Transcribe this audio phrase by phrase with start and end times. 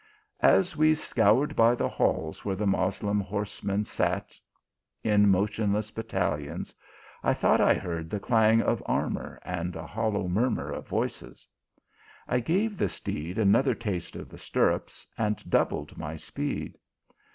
[0.41, 4.35] As we scoured by the halls where the Moslem horsemen sat
[5.03, 6.73] in motionless battalions,
[7.21, 11.47] I thought I heard the clang of armour, and a hollow murmur of voices.
[12.27, 16.79] I gave the steed another taste of the stir rups, and doubled my speed.